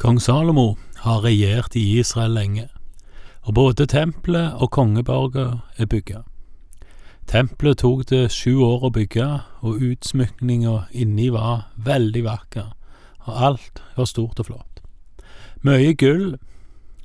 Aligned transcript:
Kong 0.00 0.20
Salomo 0.20 0.78
har 0.96 1.20
regjert 1.20 1.74
i 1.76 1.98
Israel 1.98 2.32
lenge, 2.32 2.68
og 3.44 3.54
både 3.54 3.84
tempelet 3.86 4.54
og 4.56 4.70
kongeborger 4.72 5.58
er 5.76 5.88
bygga. 5.92 6.22
Tempelet 7.28 7.82
tok 7.82 8.06
det 8.08 8.30
sju 8.32 8.62
år 8.64 8.86
å 8.88 8.90
bygge, 8.96 9.26
og 9.60 9.82
utsmykninga 9.84 10.86
inni 10.96 11.26
var 11.34 11.66
veldig 11.76 12.22
vakker, 12.24 12.70
og 13.26 13.42
alt 13.48 13.82
var 13.98 14.08
stort 14.08 14.40
og 14.40 14.48
flott. 14.48 14.80
Mye 15.68 15.92
gull 15.92 16.38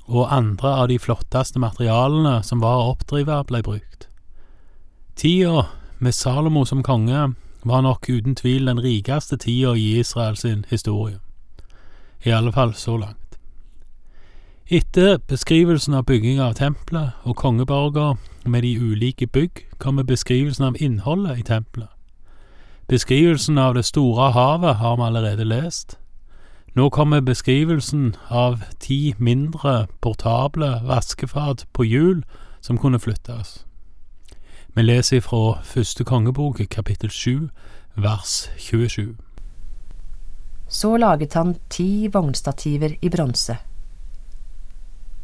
og 0.06 0.32
andre 0.32 0.72
av 0.72 0.88
de 0.88 0.96
flotteste 0.96 1.60
materialene 1.60 2.38
som 2.48 2.64
var 2.64 2.80
å 2.80 2.88
oppdrive, 2.94 3.42
ble 3.44 3.60
brukt. 3.60 4.08
Tida 5.20 5.66
med 6.00 6.16
Salomo 6.16 6.64
som 6.64 6.80
konge 6.80 7.28
var 7.60 7.84
nok 7.84 8.08
uten 8.08 8.40
tvil 8.40 8.72
den 8.72 8.80
rikeste 8.80 9.36
tida 9.36 9.76
i 9.76 9.98
Israel 10.00 10.40
sin 10.40 10.64
historie 10.72 11.20
i 12.24 12.30
alle 12.30 12.52
fall 12.52 12.74
så 12.74 12.96
langt. 12.96 13.38
Etter 14.66 15.18
beskrivelsen 15.18 15.94
av 15.94 16.04
bygging 16.04 16.40
av 16.40 16.54
tempelet 16.54 17.10
og 17.22 17.36
kongeborger 17.36 18.16
med 18.44 18.62
de 18.62 18.78
ulike 18.78 19.26
bygg, 19.26 19.62
kommer 19.78 20.02
beskrivelsen 20.02 20.64
av 20.64 20.76
innholdet 20.80 21.38
i 21.38 21.42
tempelet. 21.42 21.88
Beskrivelsen 22.88 23.58
av 23.58 23.74
det 23.74 23.84
store 23.84 24.32
havet 24.32 24.76
har 24.76 24.96
vi 24.96 25.02
allerede 25.02 25.44
lest. 25.44 25.98
Nå 26.74 26.90
kommer 26.90 27.20
beskrivelsen 27.20 28.14
av 28.28 28.62
ti 28.80 29.14
mindre 29.18 29.86
portable 30.00 30.80
vaskefat 30.84 31.66
på 31.72 31.84
hjul 31.84 32.24
som 32.60 32.78
kunne 32.78 32.98
flyttes. 32.98 33.64
Vi 34.74 34.82
leser 34.82 35.20
fra 35.20 35.60
første 35.62 36.04
kongebok, 36.04 36.60
kapittel 36.70 37.10
sju, 37.10 37.48
vers 37.94 38.50
27. 38.58 39.25
Så 40.68 40.96
laget 40.96 41.34
han 41.34 41.54
ti 41.68 42.08
vognstativer 42.08 42.96
i 43.00 43.10
bronse. 43.10 43.58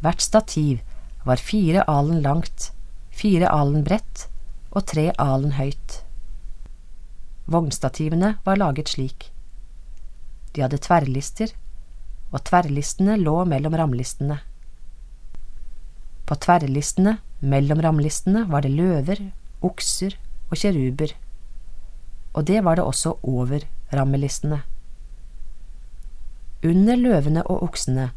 Hvert 0.03 0.23
stativ 0.23 0.81
var 1.25 1.37
fire 1.37 1.83
alen 1.91 2.23
langt, 2.23 2.71
fire 3.11 3.51
alen 3.51 3.85
bredt 3.85 4.29
og 4.71 4.87
tre 4.87 5.11
alen 5.19 5.55
høyt. 5.59 6.03
Vognstativene 7.47 8.37
var 8.47 8.59
laget 8.59 8.95
slik. 8.95 9.29
De 10.55 10.63
hadde 10.63 10.81
tverrlister, 10.83 11.53
og 12.33 12.45
tverrlistene 12.49 13.19
lå 13.21 13.43
mellom 13.49 13.77
ramlistene. 13.77 14.39
På 16.27 16.39
tverrlistene 16.39 17.19
mellom 17.41 17.83
ramlistene 17.85 18.47
var 18.49 18.65
det 18.65 18.73
løver, 18.73 19.21
okser 19.63 20.17
og 20.51 20.59
kjeruber, 20.59 21.13
og 22.33 22.47
det 22.49 22.63
var 22.65 22.79
det 22.79 22.87
også 22.87 23.19
over 23.23 23.67
rammelistene. 23.93 24.63
Under 26.63 26.97
løvene 26.97 27.43
og 27.51 27.65
oksene 27.67 28.11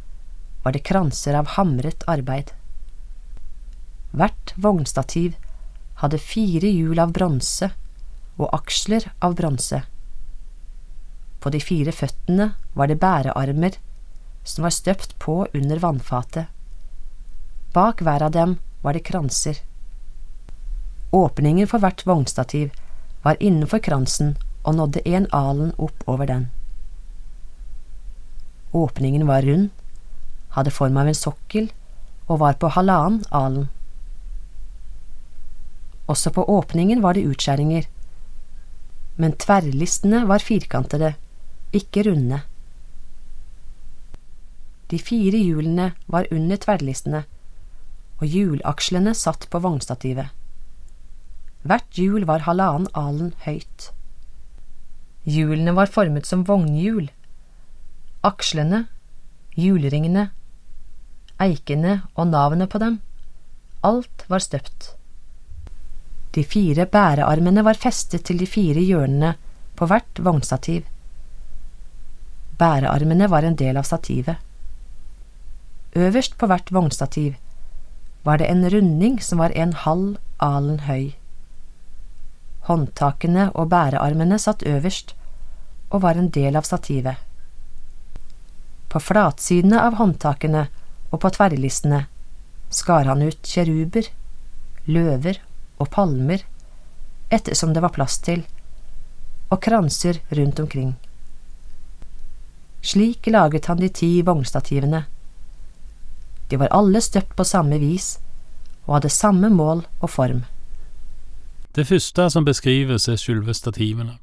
var 0.64 0.76
det 0.76 0.84
kranser 0.86 1.34
av 1.38 1.56
hamret 1.56 2.04
arbeid. 2.10 2.52
Hvert 4.14 4.54
vognstativ 4.62 5.34
hadde 6.02 6.22
fire 6.22 6.70
hjul 6.70 7.00
av 7.02 7.14
bronse 7.16 7.72
og 8.38 8.50
aksler 8.54 9.08
av 9.26 9.34
bronse. 9.40 9.82
På 11.42 11.50
de 11.54 11.62
fire 11.62 11.94
føttene 11.94 12.52
var 12.74 12.90
det 12.90 13.00
bærearmer 13.02 13.78
som 14.46 14.68
var 14.68 14.74
støpt 14.74 15.18
på 15.20 15.48
under 15.54 15.82
vannfatet. 15.82 16.46
Bak 17.74 18.02
hver 18.06 18.24
av 18.24 18.32
dem 18.32 18.58
var 18.82 18.94
det 18.94 19.06
kranser. 19.10 19.58
Åpningen 21.12 21.68
for 21.68 21.82
hvert 21.82 22.06
vognstativ 22.06 22.70
var 23.24 23.42
innenfor 23.42 23.82
kransen 23.82 24.36
og 24.64 24.78
nådde 24.78 25.02
en 25.10 25.28
alen 25.34 25.74
opp 25.82 26.06
over 26.06 26.30
den. 26.30 26.48
Åpningen 28.76 29.24
var 29.28 29.46
rund, 29.48 29.70
hadde 30.56 30.74
form 30.76 30.98
av 31.00 31.08
en 31.08 31.16
sokkel 31.16 31.70
og 32.28 32.42
var 32.42 32.58
på 32.60 32.72
halvannen 32.76 33.24
alen. 33.32 33.70
Også 36.12 36.34
på 36.36 36.44
åpningen 36.52 37.00
var 37.06 37.16
det 37.16 37.24
utskjæringer, 37.30 37.88
men 39.16 39.38
tverrlistene 39.40 40.26
var 40.28 40.44
firkantede, 40.44 41.14
ikke 41.72 42.04
runde. 42.10 42.42
De 44.92 45.00
fire 45.00 45.40
hjulene 45.40 45.94
var 46.12 46.28
under 46.36 46.60
tverrlistene, 46.62 47.24
og 48.20 48.28
hjulakslene 48.28 49.16
satt 49.18 49.48
på 49.52 49.64
vognstativet. 49.64 50.30
Hvert 51.66 51.98
hjul 51.98 52.28
var 52.30 52.44
halvannen 52.46 52.92
alen 52.94 53.32
høyt. 53.48 53.90
Hjulene 55.26 55.74
var 55.74 55.90
formet 55.90 56.28
som 56.30 56.44
vognhjul, 56.46 57.08
akslene, 58.26 58.86
hjulringene, 59.56 60.30
eikene 61.42 62.00
og 62.16 62.30
navnet 62.32 62.72
på 62.72 62.82
dem, 62.82 63.00
alt 63.86 64.26
var 64.32 64.44
støpt. 64.44 64.96
De 66.36 66.44
fire 66.44 66.88
bærearmene 66.92 67.64
var 67.64 67.80
festet 67.80 68.26
til 68.28 68.42
de 68.42 68.48
fire 68.50 68.82
hjørnene 68.84 69.36
på 69.80 69.88
hvert 69.88 70.20
vognstativ. 70.20 70.84
Bærearmene 72.60 73.30
var 73.32 73.46
en 73.48 73.56
del 73.60 73.78
av 73.78 73.88
stativet. 73.88 74.42
Øverst 75.96 76.36
på 76.40 76.48
hvert 76.52 76.72
vognstativ 76.76 77.36
var 78.26 78.42
det 78.42 78.50
en 78.50 78.66
runding 78.72 79.22
som 79.24 79.40
var 79.40 79.54
en 79.56 79.72
halv 79.86 80.18
alen 80.44 80.82
høy. 80.90 81.14
Håndtakene 82.68 83.52
og 83.54 83.70
bærearmene 83.70 84.40
satt 84.42 84.66
øverst 84.66 85.14
og 85.90 86.02
var 86.02 86.20
en 86.20 86.32
del 86.34 86.58
av 86.58 86.66
stativet. 86.68 87.16
På 88.96 89.00
flatsidene 89.04 89.82
av 89.84 89.98
håndtakene 90.00 90.62
og 91.12 91.20
på 91.20 91.28
tverrlistene 91.36 91.98
skar 92.72 93.10
han 93.10 93.26
ut 93.28 93.42
kjeruber, 93.44 94.06
løver 94.88 95.42
og 95.84 95.90
palmer 95.92 96.46
ettersom 97.36 97.74
det 97.76 97.82
var 97.84 97.92
plass 97.92 98.22
til, 98.24 98.46
og 99.52 99.60
kranser 99.66 100.22
rundt 100.40 100.62
omkring. 100.64 100.94
Slik 102.88 103.28
laget 103.28 103.68
han 103.68 103.82
de 103.84 103.90
ti 103.92 104.22
vognstativene. 104.24 105.02
De 106.48 106.60
var 106.62 106.72
alle 106.72 107.02
støpt 107.04 107.34
på 107.36 107.44
samme 107.44 107.82
vis 107.82 108.14
og 108.86 108.94
hadde 109.02 109.12
samme 109.12 109.50
mål 109.52 109.82
og 110.00 110.14
form. 110.14 110.46
Det 111.76 111.84
første 111.92 112.30
som 112.32 112.48
beskrives, 112.48 113.10
er 113.12 113.20
selve 113.20 113.58
stativene. 113.60 114.16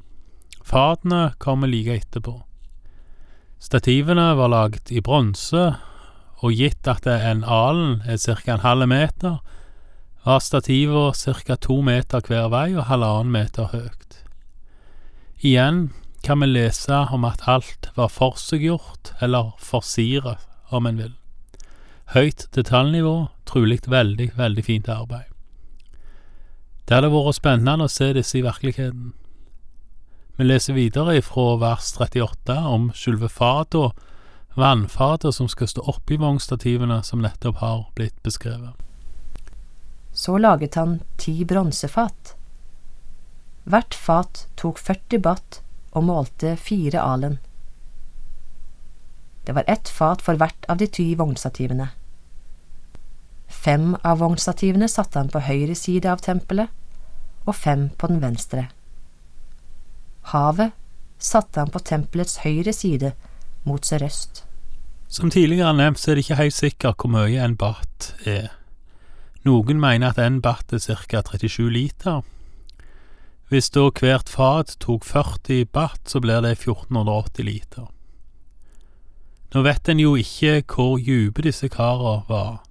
Fatene 0.65 1.35
kommer 1.37 1.69
like 1.69 1.99
etterpå. 2.01 2.39
Stativene 3.63 4.33
var 4.35 4.51
laget 4.51 4.91
i 4.91 4.99
bronse, 5.01 5.77
og 6.43 6.55
gitt 6.59 6.89
at 6.91 7.07
en 7.07 7.45
alen 7.47 8.01
er 8.11 8.19
ca. 8.19 8.35
en 8.57 8.65
halv 8.65 8.89
meter, 8.91 9.39
var 10.25 10.41
stativene 10.43 11.13
ca. 11.15 11.55
to 11.55 11.81
meter 11.81 12.21
hver 12.27 12.49
vei 12.51 12.75
og 12.75 12.89
halvannen 12.91 13.31
meter 13.31 13.71
høyt. 13.71 14.19
Igjen 15.43 15.93
kan 16.27 16.43
vi 16.43 16.47
lese 16.51 17.07
om 17.15 17.25
at 17.25 17.47
alt 17.47 17.91
var 17.95 18.11
forseggjort, 18.11 19.15
eller 19.21 19.55
forsiret, 19.59 20.43
om 20.71 20.87
en 20.87 20.99
vil. 20.99 21.15
Høyt 22.15 22.49
detaljnivå, 22.55 23.29
trolig 23.47 23.79
veldig, 23.87 24.33
veldig 24.37 24.65
fint 24.65 24.89
arbeid. 24.89 25.31
Det 26.89 26.99
hadde 26.99 27.15
vært 27.15 27.39
spennende 27.39 27.87
å 27.87 27.91
se 27.91 28.11
disse 28.13 28.39
i 28.39 28.43
virkeligheten. 28.43 29.13
Vi 30.37 30.45
leser 30.45 30.73
videre 30.73 31.19
fra 31.23 31.57
vers 31.61 31.93
38 31.99 32.57
om 32.69 32.89
selve 32.97 33.29
fata, 33.29 33.91
vannfata 34.55 35.33
som 35.33 35.49
skal 35.49 35.69
stå 35.69 35.85
oppi 35.93 36.17
vognstativene 36.17 37.03
som 37.05 37.21
nettopp 37.23 37.61
har 37.61 37.85
blitt 37.95 38.17
beskrevet. 38.23 38.73
Så 40.13 40.39
laget 40.39 40.75
han 40.75 41.01
ti 41.17 41.45
bronsefat. 41.45 42.35
Hvert 43.65 43.95
fat 43.95 44.47
tok 44.57 44.81
40 44.81 45.21
batt 45.25 45.63
og 45.93 46.09
målte 46.09 46.57
fire 46.57 47.01
alen. 47.01 47.39
Det 49.45 49.53
var 49.53 49.65
ett 49.67 49.89
fat 49.89 50.23
for 50.23 50.39
hvert 50.41 50.69
av 50.69 50.81
de 50.81 50.87
ty 50.87 51.13
vognstativene. 51.17 51.89
Fem 53.49 53.97
av 54.03 54.19
vognstativene 54.19 54.89
satte 54.89 55.19
han 55.19 55.31
på 55.33 55.43
høyre 55.45 55.75
side 55.77 56.09
av 56.09 56.23
tempelet, 56.25 56.71
og 57.45 57.57
fem 57.57 57.91
på 57.99 58.09
den 58.09 58.23
venstre. 58.23 58.69
Havet 60.33 60.73
satte 61.23 61.61
han 61.61 61.71
på 61.71 61.83
tempelets 61.85 62.41
høyre 62.43 62.73
side, 62.73 63.13
mot 63.69 63.85
sørøst. 63.85 64.43
Som 65.13 65.31
tidligere 65.31 65.75
nevnt, 65.77 66.01
så 66.01 66.11
er 66.11 66.17
det 66.17 66.25
ikke 66.25 66.41
helt 66.41 66.57
sikkert 66.57 67.03
hvor 67.03 67.13
mye 67.13 67.45
en 67.45 67.57
batt 67.61 68.15
er. 68.25 68.49
Noen 69.45 69.81
mener 69.83 70.13
at 70.13 70.21
en 70.23 70.41
batt 70.43 70.73
er 70.73 70.81
ca. 70.81 71.21
37 71.21 71.69
liter. 71.71 72.23
Hvis 73.53 73.69
da 73.75 73.91
hvert 73.93 74.31
fat 74.33 74.77
tok 74.81 75.05
40 75.05 75.67
batt, 75.69 76.07
så 76.09 76.23
blir 76.25 76.41
det 76.41 76.57
1480 76.57 77.45
liter. 77.45 77.91
Nå 79.53 79.63
vet 79.67 79.89
en 79.93 80.01
jo 80.01 80.15
ikke 80.17 80.63
hvor 80.65 80.97
dype 80.97 81.45
disse 81.45 81.69
karene 81.69 82.23
var, 82.31 82.63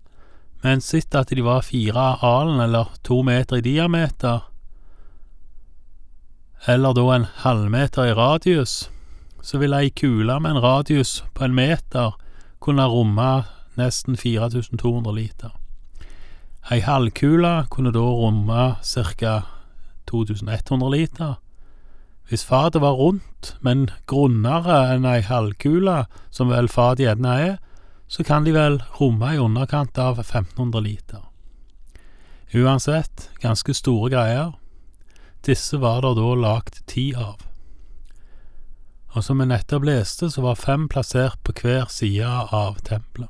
men 0.63 0.81
sett 0.81 1.13
at 1.13 1.29
de 1.29 1.43
var 1.45 1.61
fire 1.61 2.07
alen 2.25 2.57
eller 2.63 2.89
to 3.05 3.21
meter 3.21 3.61
i 3.61 3.65
diameter, 3.67 4.47
eller 6.67 6.93
da 6.93 7.07
en 7.15 7.25
halvmeter 7.43 8.11
i 8.11 8.13
radius, 8.13 8.91
så 9.41 9.57
vil 9.57 9.73
ei 9.73 9.89
kule 9.89 10.39
med 10.39 10.51
en 10.51 10.61
radius 10.63 11.23
på 11.33 11.45
en 11.45 11.55
meter 11.55 12.13
kunne 12.61 12.85
romme 12.85 13.43
nesten 13.77 14.17
4200 14.17 15.15
liter. 15.15 15.55
Ei 16.71 16.79
halvkule 16.85 17.65
kunne 17.69 17.91
da 17.91 18.03
romme 18.05 18.75
ca. 18.83 19.41
2100 20.11 20.91
liter. 20.91 21.33
Hvis 22.27 22.45
fatet 22.45 22.81
var 22.81 22.93
rundt, 22.99 23.55
men 23.61 23.89
grunnere 24.07 24.93
enn 24.93 25.05
ei 25.05 25.21
halvkule, 25.25 26.05
som 26.29 26.51
vel 26.51 26.67
fatet 26.69 27.05
gjerne 27.05 27.35
er, 27.39 27.57
så 28.07 28.23
kan 28.27 28.45
de 28.45 28.53
vel 28.53 28.81
romme 28.99 29.33
i 29.33 29.39
underkant 29.39 29.97
av 29.97 30.19
1500 30.19 30.83
liter. 30.83 31.21
Uansett, 32.53 33.29
ganske 33.39 33.73
store 33.73 34.11
greier. 34.11 34.51
Disse 35.45 35.77
var 35.81 36.01
det 36.05 36.15
da 36.19 36.33
lagt 36.37 36.83
ti 36.85 37.11
av. 37.17 37.39
Og 39.11 39.25
som 39.25 39.41
vi 39.41 39.47
nettopp 39.49 39.83
leste, 39.87 40.29
så 40.29 40.43
var 40.45 40.59
fem 40.59 40.87
plassert 40.89 41.41
på 41.43 41.55
hver 41.57 41.89
side 41.89 42.29
av 42.53 42.77
tempelet. 42.85 43.29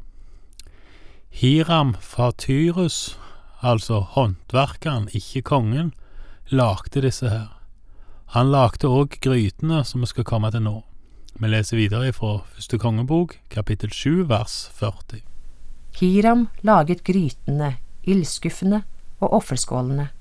Hiram 1.32 1.96
fra 2.04 2.34
Tyrus, 2.36 3.16
altså 3.64 4.02
håndverkeren, 4.18 5.08
ikke 5.16 5.42
kongen, 5.48 5.94
lagde 6.52 7.02
disse 7.08 7.32
her. 7.32 7.50
Han 8.36 8.52
lagde 8.52 8.92
òg 8.92 9.16
grytene 9.24 9.82
som 9.88 10.04
vi 10.04 10.12
skal 10.12 10.28
komme 10.28 10.52
til 10.52 10.66
nå. 10.68 10.82
Vi 11.40 11.48
leser 11.48 11.80
videre 11.80 12.12
fra 12.14 12.42
første 12.52 12.78
kongebok, 12.78 13.38
kapittel 13.50 13.92
7, 13.96 14.28
vers 14.30 14.66
40. 14.76 15.24
Hiram 15.98 16.50
laget 16.62 17.06
grytene, 17.08 17.78
ildskuffene 18.04 18.84
og 19.22 19.40
offerskålene. 19.40 20.12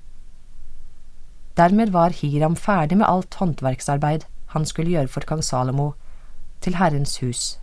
Dermed 1.57 1.91
var 1.91 2.15
Hiram 2.15 2.55
ferdig 2.55 2.97
med 2.97 3.07
alt 3.07 3.33
håndverksarbeid 3.39 4.25
han 4.53 4.65
skulle 4.65 4.91
gjøre 4.91 5.11
for 5.11 5.27
kong 5.27 5.43
Salomo, 5.43 5.93
til 6.61 6.75
Herrens 6.75 7.17
hus. 7.23 7.57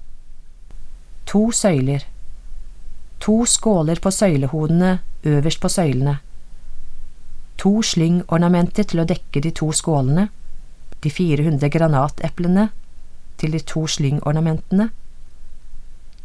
To 1.26 1.50
søyler. 1.52 2.06
To 3.20 3.44
skåler 3.44 4.00
på 4.00 4.10
søylehodene 4.10 4.98
øverst 5.24 5.60
på 5.60 5.68
søylene. 5.68 6.18
To 7.58 7.82
slyngornamenter 7.82 8.86
til 8.88 9.02
å 9.02 9.06
dekke 9.08 9.42
de 9.44 9.50
to 9.50 9.70
skålene. 9.74 10.28
De 11.02 11.10
400 11.10 11.70
granateplene 11.70 12.68
til 13.38 13.52
de 13.54 13.60
to 13.60 13.84
slyngornamentene. 13.86 14.88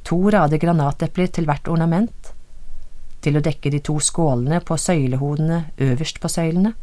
To 0.03 0.19
rader 0.29 0.61
granatepler 0.61 1.27
til 1.33 1.49
hvert 1.49 1.67
ornament. 1.67 2.31
Til 3.21 3.37
å 3.37 3.43
dekke 3.43 3.71
de 3.73 3.79
to 3.79 3.97
skålene 3.99 4.61
på 4.61 4.77
søylehodene 4.77 5.65
øverst 5.77 6.21
på 6.21 6.31
søylene. 6.31 6.73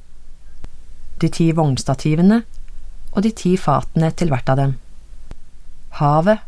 De 1.21 1.29
ti 1.29 1.51
vognstativene 1.53 2.43
og 3.13 3.23
de 3.27 3.33
ti 3.37 3.57
fatene 3.59 4.11
til 4.17 4.31
hvert 4.33 4.49
av 4.53 4.61
dem. 4.61 4.77
Havet, 5.99 6.47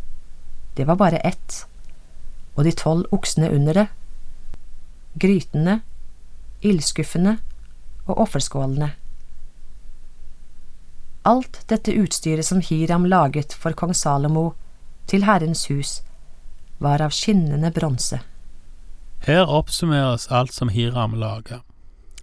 det 0.76 0.86
var 0.88 0.96
bare 1.00 1.20
ett, 1.26 1.64
og 2.56 2.64
de 2.64 2.72
tolv 2.72 3.10
oksene 3.12 3.50
under 3.52 3.82
det, 3.82 3.86
grytene, 5.20 5.80
ildskuffene 6.62 7.36
og 8.06 8.22
offerskålene. 8.24 8.92
Alt 11.28 11.60
dette 11.70 11.94
utstyret 11.94 12.46
som 12.46 12.62
Hiram 12.64 13.04
laget 13.06 13.54
for 13.54 13.76
kong 13.78 13.92
Salomo 13.94 14.52
til 15.10 15.26
Herrens 15.26 15.66
hus, 15.70 16.00
var 16.82 17.02
av 17.04 17.14
skinnende 17.14 17.70
bronse. 17.75 18.18
Her 19.22 19.46
oppsummeres 19.46 20.26
alt 20.34 20.54
som 20.54 20.72
Hiram 20.72 21.14
laga. 21.14 21.60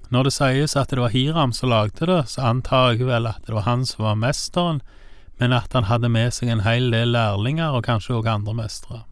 Når 0.09 0.25
det 0.25 0.33
sies 0.33 0.73
at 0.79 0.89
det 0.89 0.97
var 0.97 1.13
Hiram 1.13 1.51
som 1.53 1.69
lagde 1.69 2.07
det, 2.09 2.23
så 2.31 2.47
antar 2.49 2.95
jeg 2.95 3.05
vel 3.05 3.29
at 3.29 3.43
det 3.45 3.53
var 3.53 3.67
han 3.67 3.85
som 3.85 4.07
var 4.07 4.17
mesteren, 4.17 4.81
men 5.37 5.53
at 5.53 5.73
han 5.77 5.85
hadde 5.85 6.09
med 6.09 6.33
seg 6.33 6.49
en 6.49 6.65
hel 6.65 6.89
del 6.91 7.13
lærlinger 7.13 7.77
og 7.77 7.85
kanskje 7.85 8.17
også 8.17 8.33
andre 8.33 8.55
mestere. 8.57 9.03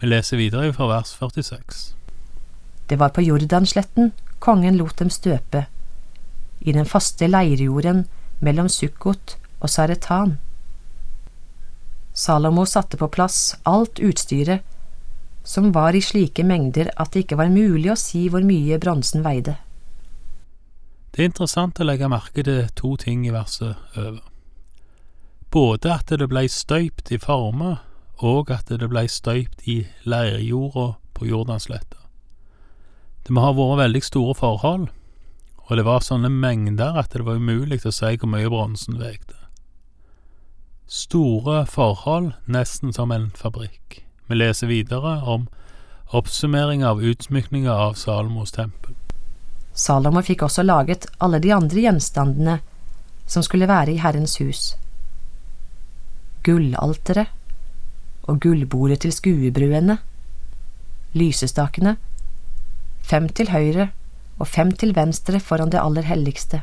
Vi 0.00 0.10
leser 0.10 0.40
videre 0.40 0.72
fra 0.74 0.88
vers 0.90 1.14
46. 1.14 1.94
Det 2.90 2.98
var 2.98 3.14
på 3.14 3.22
Jordansletten 3.22 4.10
kongen 4.42 4.76
lot 4.76 4.98
dem 4.98 5.10
støpe, 5.10 5.64
i 6.60 6.72
den 6.72 6.88
faste 6.88 7.28
leirjorden 7.30 8.04
mellom 8.44 8.68
Sukkot 8.68 9.36
og 9.60 9.70
Saretan. 9.70 10.38
Salomo 12.14 12.66
satte 12.66 12.98
på 12.98 13.08
plass 13.14 13.54
alt 13.64 14.02
utstyret, 14.02 14.66
som 15.44 15.72
var 15.72 15.94
i 15.94 16.02
slike 16.02 16.44
mengder 16.44 16.90
at 16.96 17.12
det 17.12 17.24
ikke 17.24 17.38
var 17.38 17.52
mulig 17.52 17.92
å 17.92 17.98
si 18.00 18.26
hvor 18.32 18.44
mye 18.44 18.78
bronsen 18.80 19.24
veide. 19.24 19.56
Det 21.14 21.22
er 21.22 21.28
interessant 21.30 21.78
å 21.78 21.84
legge 21.86 22.08
merke 22.10 22.42
til 22.42 22.64
to 22.74 22.96
ting 22.98 23.20
i 23.22 23.30
verset 23.30 23.78
over. 23.94 24.18
Både 25.54 25.92
at 25.94 26.10
det 26.10 26.26
ble 26.26 26.48
støypt 26.50 27.12
i 27.14 27.20
former, 27.22 27.84
og 28.18 28.50
at 28.50 28.66
det 28.66 28.88
ble 28.90 29.04
støypt 29.06 29.62
i 29.70 29.84
leirjorda 30.02 30.88
på 31.14 31.28
Jordansletta. 31.28 32.00
Det 33.22 33.30
må 33.30 33.44
ha 33.46 33.52
vært 33.54 33.84
veldig 33.84 34.02
store 34.02 34.34
forhold, 34.40 34.88
og 35.64 35.78
det 35.78 35.86
var 35.86 36.02
sånne 36.02 36.32
mengder 36.34 36.98
at 36.98 37.14
det 37.14 37.22
var 37.22 37.38
umulig 37.38 37.84
å 37.86 37.94
si 37.94 38.10
hvor 38.18 38.32
mye 38.34 38.50
bronsen 38.50 38.98
vekte. 38.98 39.38
Store 40.90 41.62
forhold, 41.70 42.32
nesten 42.50 42.90
som 42.92 43.14
en 43.14 43.30
fabrikk. 43.38 44.02
Vi 44.26 44.42
leser 44.42 44.66
videre 44.66 45.20
om 45.22 45.46
oppsummering 46.10 46.82
av 46.82 47.06
utsmykninga 47.06 47.70
av 47.86 47.94
Salomos 48.02 48.50
tempel. 48.58 48.98
Salomo 49.74 50.22
fikk 50.22 50.44
også 50.46 50.62
laget 50.62 51.08
alle 51.18 51.40
de 51.42 51.50
andre 51.54 51.82
gjenstandene 51.82 52.60
som 53.26 53.42
skulle 53.42 53.68
være 53.68 53.94
i 53.94 53.98
Herrens 53.98 54.36
hus. 54.38 54.62
Gullalteret 56.46 57.32
og 58.30 58.38
gullbordet 58.40 59.00
til 59.04 59.12
skuebrødene, 59.12 59.98
lysestakene, 61.18 61.96
fem 63.02 63.28
til 63.28 63.50
høyre 63.50 63.90
og 64.38 64.48
fem 64.48 64.70
til 64.72 64.94
venstre 64.96 65.40
foran 65.40 65.72
det 65.74 65.82
aller 65.82 66.06
helligste, 66.06 66.62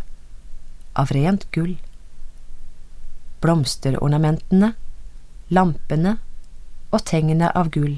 av 0.96 1.12
rent 1.16 1.46
gull, 1.56 1.75
blomsterornamentene, 3.42 4.74
lampene 5.52 6.18
og 6.92 7.04
tengene 7.08 7.52
av 7.56 7.72
gull, 7.74 7.98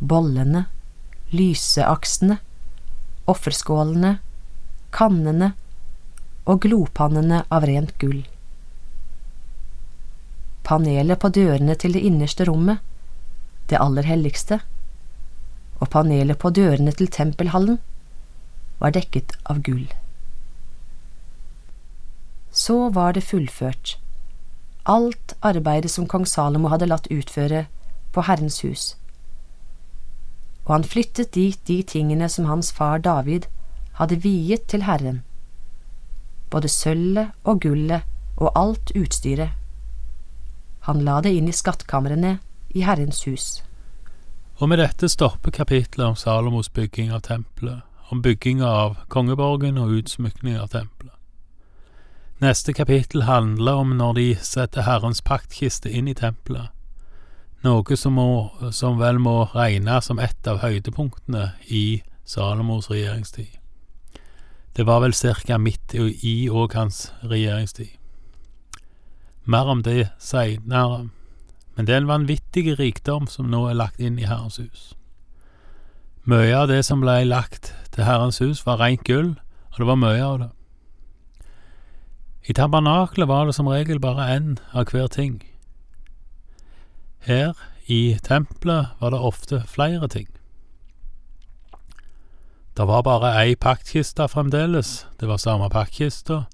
bollene, 0.00 0.66
lyseaksene, 1.32 2.38
offerskålene, 3.30 4.18
kannene 4.94 5.52
og 6.44 6.64
glopannene 6.66 7.42
av 7.52 7.66
rent 7.68 7.94
gull. 7.98 8.22
Panelet 10.64 11.20
på 11.20 11.30
dørene 11.32 11.76
til 11.80 11.96
det 11.96 12.04
innerste 12.04 12.46
rommet, 12.48 12.80
det 13.68 13.80
aller 13.80 14.06
helligste, 14.08 14.60
og 15.80 15.90
panelet 15.92 16.38
på 16.40 16.52
dørene 16.54 16.92
til 16.96 17.10
tempelhallen 17.12 17.80
var 18.80 18.94
dekket 18.96 19.36
av 19.50 19.60
gull. 19.64 19.86
Så 22.54 22.88
var 22.94 23.16
det 23.16 23.24
fullført, 23.26 23.96
alt 24.84 25.34
arbeidet 25.40 25.90
som 25.90 26.06
kong 26.08 26.26
Salomo 26.28 26.70
hadde 26.72 26.88
latt 26.90 27.08
utføre 27.10 27.64
på 28.12 28.24
Herrens 28.28 28.60
hus 28.62 28.92
og 30.64 30.72
han 30.74 30.84
flyttet 30.84 31.34
dit 31.34 31.60
de 31.68 31.82
tingene 31.82 32.28
som 32.28 32.48
hans 32.48 32.72
far 32.72 32.98
David 32.98 33.48
hadde 34.00 34.22
viet 34.24 34.66
til 34.68 34.82
Herren, 34.82 35.22
både 36.50 36.68
sølvet 36.68 37.30
og 37.44 37.60
gullet 37.60 38.02
og 38.36 38.52
alt 38.58 38.92
utstyret. 38.96 39.52
Han 40.88 41.04
la 41.04 41.20
det 41.24 41.32
inn 41.36 41.48
i 41.48 41.56
skattkamrene 41.56 42.38
i 42.74 42.84
Herrens 42.84 43.24
hus. 43.24 43.62
Og 44.60 44.68
med 44.68 44.78
dette 44.78 45.08
stopper 45.08 45.50
kapitlet 45.50 46.06
om 46.06 46.16
Salomos 46.16 46.68
bygging 46.68 47.12
av 47.12 47.24
tempelet, 47.26 47.82
om 48.12 48.22
bygginga 48.22 48.66
av 48.66 48.96
kongeborgen 49.08 49.78
og 49.78 49.96
utsmykning 49.98 50.58
av 50.60 50.70
tempelet. 50.74 51.14
Neste 52.42 52.72
kapittel 52.72 53.22
handler 53.22 53.80
om 53.80 53.94
når 53.96 54.12
de 54.18 54.26
setter 54.42 54.84
Herrens 54.84 55.22
paktkiste 55.22 55.90
inn 55.90 56.08
i 56.10 56.14
tempelet, 56.14 56.70
noe 57.64 57.96
som, 57.96 58.16
må, 58.18 58.70
som 58.72 58.98
vel 59.00 59.18
må 59.22 59.48
regnes 59.54 60.08
som 60.10 60.20
et 60.20 60.48
av 60.50 60.60
høydepunktene 60.62 61.54
i 61.72 62.02
Salomos 62.24 62.90
regjeringstid. 62.92 63.60
Det 64.74 64.86
var 64.86 65.00
vel 65.04 65.14
cirka 65.14 65.58
midt 65.58 65.94
i 65.94 66.48
òg 66.50 66.74
hans 66.74 67.06
regjeringstid. 67.22 67.94
Mer 69.44 69.70
om 69.70 69.84
det 69.84 70.10
seinere, 70.18 71.06
men 71.76 71.86
det 71.86 71.94
er 71.94 72.02
en 72.02 72.10
vanvittig 72.10 72.78
rikdom 72.78 73.28
som 73.30 73.50
nå 73.50 73.66
er 73.68 73.78
lagt 73.78 74.00
inn 74.00 74.18
i 74.18 74.26
Herrens 74.28 74.58
hus. 74.58 74.92
Mye 76.24 76.54
av 76.56 76.70
det 76.70 76.80
som 76.86 77.02
ble 77.04 77.20
lagt 77.28 77.74
til 77.92 78.06
Herrens 78.08 78.40
hus, 78.40 78.64
var 78.66 78.80
rent 78.80 79.04
gull, 79.04 79.34
og 79.74 79.80
det 79.80 79.88
var 79.90 80.00
mye 80.00 80.24
av 80.24 80.38
det. 80.40 80.50
I 82.48 82.56
tabernaklet 82.56 83.28
var 83.28 83.46
det 83.46 83.54
som 83.56 83.68
regel 83.68 84.00
bare 84.00 84.28
én 84.36 84.56
av 84.72 84.88
hver 84.90 85.08
ting. 85.08 85.42
Her 87.24 87.52
i 87.86 88.18
tempelet 88.22 88.92
var 89.00 89.10
det 89.10 89.20
ofte 89.20 89.62
flere 89.66 90.08
ting. 90.08 90.28
Det 92.76 92.86
var 92.86 93.02
bare 93.06 93.30
ei 93.38 93.54
paktkiste 93.54 94.26
fremdeles, 94.28 95.06
det 95.20 95.28
var 95.28 95.38
samme 95.38 95.70
paktkista, 95.70 96.44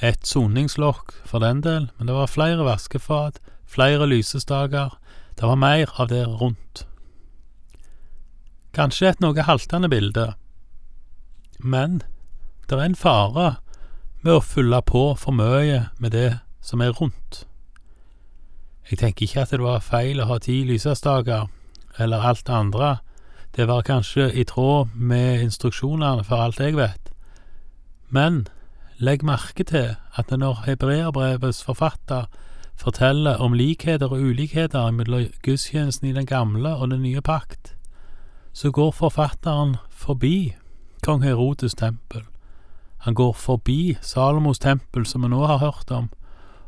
et 0.00 0.26
soningslokk 0.26 1.12
for 1.26 1.42
den 1.42 1.60
del, 1.60 1.90
men 1.98 2.06
det 2.06 2.14
var 2.14 2.30
flere 2.30 2.64
vaskefat, 2.64 3.40
flere 3.66 4.06
lysestaker, 4.06 4.98
Det 5.36 5.44
var 5.44 5.56
mer 5.56 5.90
av 6.00 6.08
det 6.08 6.24
rundt. 6.26 6.86
Kanskje 8.72 9.08
et 9.08 9.20
noe 9.20 9.42
haltende 9.44 9.88
bilde, 9.92 10.32
men 11.60 11.98
det 12.68 12.78
er 12.78 12.86
en 12.86 12.96
fare 12.96 13.56
med 14.22 14.32
å 14.32 14.40
fylle 14.40 14.80
på 14.80 15.02
for 15.20 15.36
mye 15.36 15.90
med 16.00 16.16
det 16.16 16.38
som 16.64 16.80
er 16.80 16.96
rundt. 16.96 17.44
Jeg 18.90 18.98
tenker 18.98 19.26
ikke 19.26 19.42
at 19.42 19.50
det 19.50 19.62
var 19.62 19.82
feil 19.82 20.20
å 20.22 20.28
ha 20.30 20.38
ti 20.38 20.60
lysestaker, 20.64 21.48
eller 21.98 22.22
alt 22.22 22.46
det 22.46 22.54
andre, 22.54 22.96
det 23.56 23.66
var 23.68 23.82
kanskje 23.82 24.28
i 24.32 24.44
tråd 24.44 24.92
med 24.94 25.42
instruksjonene, 25.42 26.24
for 26.24 26.36
alt 26.44 26.60
jeg 26.60 26.76
vet, 26.76 27.10
men 28.08 28.44
legg 28.98 29.24
merke 29.26 29.64
til 29.64 29.96
at 30.16 30.30
når 30.30 30.62
hebreerbrevets 30.66 31.64
forfatter 31.64 32.28
forteller 32.76 33.40
om 33.42 33.56
likheter 33.56 34.12
og 34.12 34.20
ulikheter 34.20 34.90
mellom 34.90 35.26
gudstjenesten 35.42 36.08
i 36.08 36.14
den 36.14 36.26
gamle 36.26 36.76
og 36.76 36.90
den 36.90 37.02
nye 37.02 37.20
pakt, 37.20 37.74
så 38.52 38.70
går 38.70 38.92
forfatteren 38.92 39.76
forbi 39.90 40.54
kong 41.02 41.24
Herodes 41.24 41.74
tempel. 41.74 42.22
Han 42.98 43.14
går 43.14 43.32
forbi 43.32 43.96
Salomos 44.00 44.58
tempel, 44.58 45.06
som 45.06 45.22
vi 45.22 45.28
nå 45.28 45.46
har 45.46 45.58
hørt 45.58 45.90
om, 45.90 46.08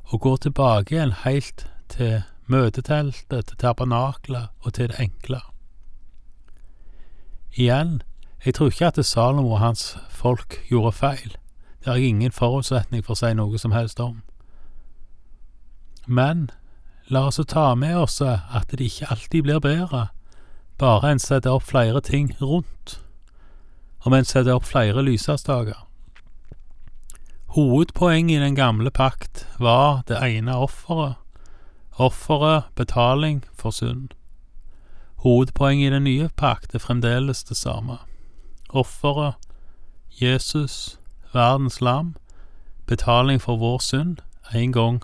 og 0.04 0.20
går 0.20 0.36
tilbake 0.36 0.94
igjen 0.94 1.12
helt 1.24 1.66
til 1.88 2.22
møteteltet, 2.46 3.46
til 3.46 3.56
tabernaklet 3.56 4.48
og 4.60 4.74
til 4.74 4.88
det 4.88 5.00
enkle. 5.00 5.40
Igjen, 7.52 8.02
jeg 8.44 8.54
tror 8.54 8.66
ikke 8.70 8.86
at 8.86 9.06
Salomo 9.06 9.52
og 9.52 9.60
hans 9.60 9.96
folk 10.10 10.60
gjorde 10.68 10.92
feil. 10.92 11.36
Det 11.78 11.86
har 11.86 11.94
jeg 11.94 12.08
ingen 12.08 12.32
forutsetning 12.32 13.04
for 13.04 13.16
å 13.16 13.20
si 13.20 13.32
noe 13.34 13.58
som 13.58 13.72
helst 13.72 14.00
om. 14.00 14.22
Men 16.06 16.50
la 17.08 17.26
oss 17.28 17.40
ta 17.48 17.74
med 17.74 17.96
oss 17.96 18.20
at 18.22 18.70
det 18.70 18.80
ikke 18.80 19.10
alltid 19.10 19.42
blir 19.42 19.60
bedre 19.60 20.08
bare 20.78 21.10
en 21.10 21.18
setter 21.18 21.50
opp 21.50 21.66
flere 21.66 22.00
ting 22.00 22.30
rundt, 22.40 23.00
om 24.06 24.14
en 24.14 24.24
setter 24.24 24.54
opp 24.54 24.66
flere 24.68 25.02
lysestaker. 25.02 25.80
Hovedpoenget 27.56 28.38
i 28.38 28.44
den 28.44 28.54
gamle 28.54 28.90
pakt 28.90 29.46
var 29.58 30.04
det 30.08 30.20
ene 30.22 30.54
offeret, 30.54 31.18
offeret 31.98 32.62
betaling 32.74 33.44
for 33.54 33.70
synd. 33.70 34.08
Hovedpoenget 35.18 35.90
i 35.90 35.94
den 35.94 36.04
nye 36.04 36.28
pakt 36.36 36.74
er 36.74 36.78
fremdeles 36.78 37.44
det 37.44 37.56
samme. 37.56 37.98
Offeret, 38.68 39.34
Jesus, 40.22 41.00
verdens 41.34 41.80
lam, 41.80 42.16
betaling 42.86 43.42
for 43.42 43.56
vår 43.56 43.78
synd, 43.78 44.16
en 44.54 44.72
gang 44.72 45.02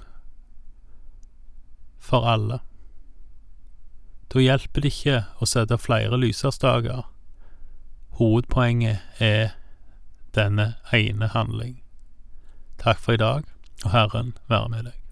for 1.98 2.26
alle. 2.26 2.58
Da 4.32 4.38
hjelper 4.38 4.80
det 4.80 4.92
ikke 4.94 5.20
å 5.40 5.46
sette 5.46 5.78
flere 5.78 6.18
lysersdager. 6.18 7.04
Hovedpoenget 8.18 8.98
er 9.18 9.54
denne 10.34 10.74
ene 10.92 11.30
handling. 11.34 11.80
Takk 12.78 12.98
for 12.98 13.18
i 13.18 13.22
dag, 13.22 13.42
og 13.84 13.90
Herren 13.90 14.36
være 14.48 14.68
med 14.68 14.90
deg. 14.90 15.03